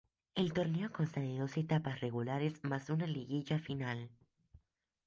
[0.33, 4.09] El torneo consta de dos etapas regulares mas una liguilla final.